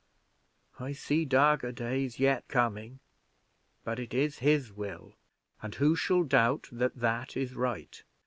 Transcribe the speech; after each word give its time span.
I 0.79 0.93
see 0.93 1.25
darker 1.25 1.71
days 1.71 2.19
yet 2.19 2.47
coming 2.47 3.01
but 3.83 3.99
it 3.99 4.15
is 4.15 4.39
His 4.39 4.71
will, 4.73 5.13
and 5.61 5.75
who 5.75 5.95
shall 5.95 6.23
doubt 6.23 6.67
that 6.71 6.95
that 6.95 7.37
is 7.37 7.53
right? 7.53 8.03